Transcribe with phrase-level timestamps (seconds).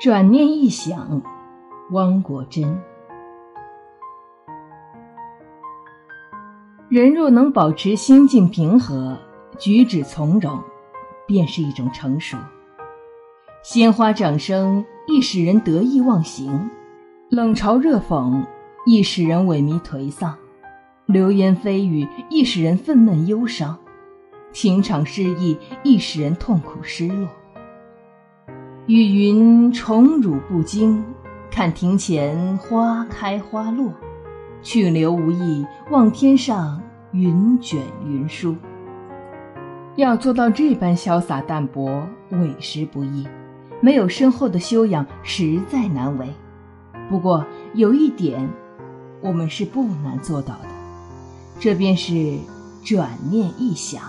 [0.00, 1.20] 转念一想，
[1.90, 2.80] 汪国真。
[6.88, 9.18] 人若能保持心境平和，
[9.58, 10.56] 举止从容，
[11.26, 12.36] 便是一种成熟。
[13.64, 16.70] 鲜花掌声亦使人得意忘形，
[17.28, 18.46] 冷嘲热讽
[18.86, 20.32] 亦使人萎靡颓丧，
[21.06, 23.76] 流言蜚语亦使人愤懑忧伤，
[24.52, 27.28] 情场失意亦使人痛苦失落。
[28.88, 31.04] 雨云宠辱不惊，
[31.50, 33.92] 看庭前花开花落。
[34.62, 36.80] 去留无意，望天上
[37.12, 38.56] 云卷云舒。
[39.96, 43.28] 要做到这般潇洒淡泊，委实不易。
[43.82, 46.26] 没有深厚的修养，实在难为。
[47.10, 47.44] 不过
[47.74, 48.48] 有一点，
[49.20, 50.68] 我们是不难做到的，
[51.60, 52.38] 这便是
[52.82, 54.00] 转念一想。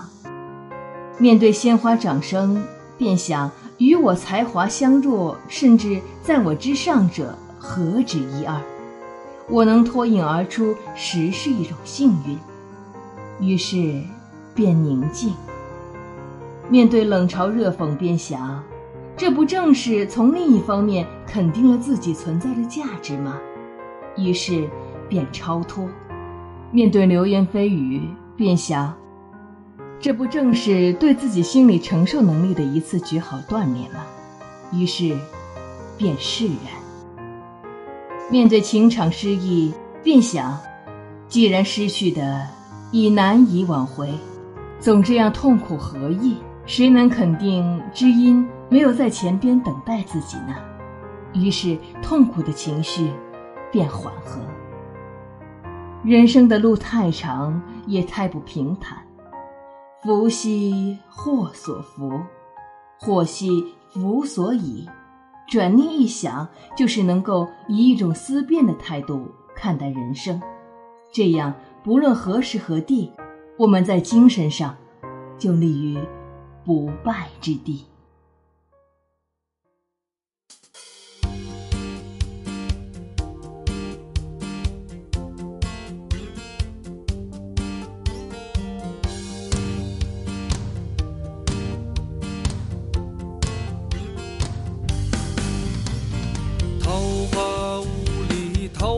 [1.18, 2.62] 面对鲜花掌声，
[3.00, 8.60] 便想与我才华相若，甚至在我之上者，何止一二？
[9.48, 12.38] 我能脱颖而出，实是一种幸运。
[13.40, 14.02] 于是，
[14.54, 15.32] 便宁静。
[16.68, 18.62] 面对冷嘲热讽，便想：
[19.16, 23.38] 这不正是从另一方面肯定了自己存在的价值吗？
[24.18, 24.68] 于是，
[25.08, 25.88] 便超脱。
[26.70, 28.02] 面对流言蜚语，
[28.36, 28.94] 便想：
[30.02, 34.06] 这不正是对自己心理承受能力的一次绝好锻炼吗？
[34.72, 35.14] 于是，
[35.98, 37.20] 便释然。
[38.30, 40.58] 面对情场失意，便想：
[41.28, 42.46] 既然失去的
[42.90, 44.10] 已难以挽回，
[44.78, 46.38] 总这样痛苦何益？
[46.64, 50.54] 谁能肯定知音没有在前边等待自己呢？
[51.34, 53.10] 于是痛苦的情绪
[53.70, 54.40] 便缓和。
[56.02, 58.96] 人生的路太长，也太不平坦。
[60.02, 62.22] 福兮祸所伏，
[62.98, 63.50] 祸兮
[63.90, 64.88] 福所倚。
[65.46, 70.40] 转念一想，就是能够以一种思辨的态度看待人生，
[71.12, 71.52] 这样
[71.84, 73.12] 不论何时何地，
[73.58, 74.74] 我们在精神上
[75.36, 75.98] 就立于
[76.64, 77.84] 不败之地。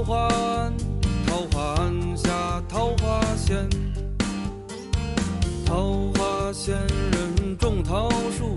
[0.03, 0.75] 桃花庵，
[1.29, 3.69] 桃花庵下桃花仙
[5.65, 8.57] 桃花仙人种桃树，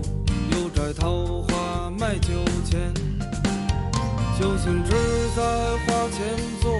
[0.50, 2.30] 又摘桃花卖酒
[2.64, 2.92] 钱。
[4.36, 4.90] 酒醒只
[5.36, 5.42] 在
[5.86, 6.72] 花前坐，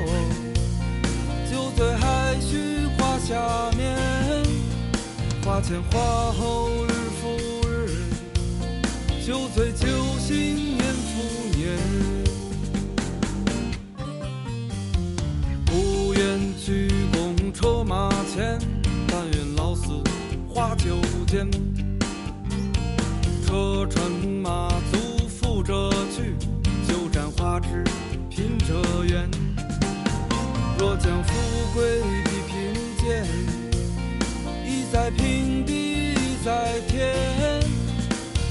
[1.48, 3.96] 酒醉还需花下眠。
[5.44, 6.90] 花前花后日
[7.20, 9.86] 复日，酒醉酒
[10.18, 12.15] 醒年复年。
[20.86, 21.00] 花酒。
[21.26, 21.50] 间，
[23.44, 24.10] 车船
[24.42, 26.36] 马足负着去，
[26.86, 27.82] 酒盏花枝
[28.30, 29.28] 品着缘。
[30.78, 31.32] 若将富
[31.74, 33.26] 贵比贫贱，
[34.64, 37.12] 一在平地一在天。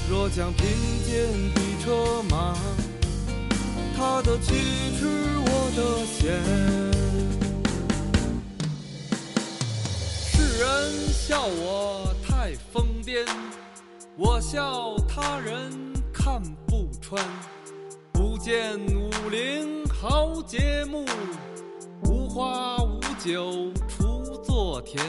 [0.08, 0.66] 若将贫
[1.06, 2.54] 贱比车马，
[3.96, 4.54] 他的驱
[4.98, 5.06] 驰
[5.46, 6.42] 我的闲。
[10.30, 12.05] 世人笑我。
[12.46, 13.28] 在疯癫，
[14.16, 15.68] 我笑他人
[16.12, 17.20] 看不穿。
[18.12, 21.04] 不见武陵豪杰墓，
[22.04, 25.04] 无花无酒锄作田。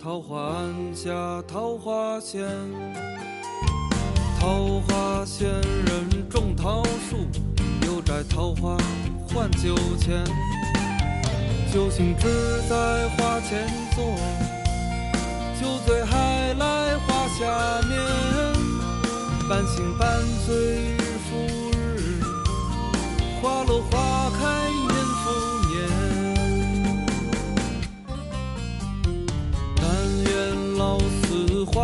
[0.00, 1.10] 桃花庵下
[1.48, 2.46] 桃花仙，
[4.38, 7.26] 桃花仙人种桃树，
[7.84, 8.76] 又摘桃花
[9.26, 10.24] 换酒钱。
[11.72, 12.28] 酒醒只
[12.68, 13.66] 在花前
[13.96, 14.04] 坐，
[15.60, 17.44] 酒醉还来花下
[17.88, 18.00] 眠，
[19.48, 20.54] 半醒半醉
[20.94, 21.34] 日复
[21.76, 22.22] 日，
[23.42, 24.46] 花落花开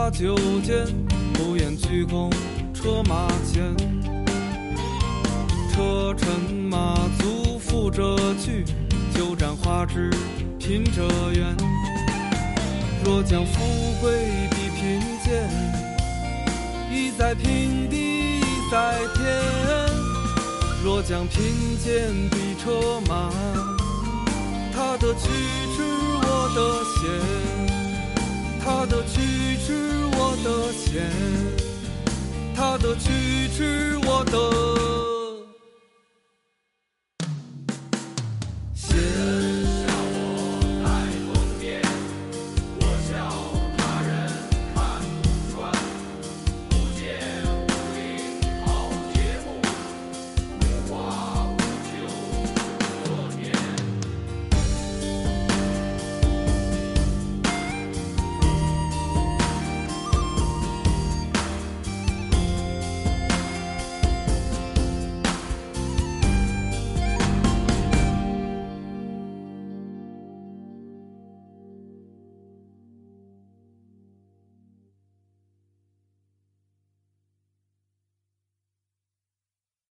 [0.04, 0.84] 花酒间，
[1.32, 2.30] 不愿鞠躬
[2.74, 3.74] 车马前。
[5.72, 6.28] 车尘
[6.68, 8.66] 马足负着去，
[9.14, 10.10] 酒盏花枝
[10.58, 11.56] 品着缘。
[13.02, 13.58] 若将富
[14.02, 15.48] 贵比贫贱，
[16.92, 19.24] 一在平地一在天。
[20.84, 23.30] 若将贫贱比车马，
[24.70, 25.30] 他的去
[25.74, 25.82] 之
[26.20, 27.73] 我的闲，
[28.64, 29.74] 他的曲直
[30.16, 31.02] 我的线
[32.56, 33.98] 他的曲直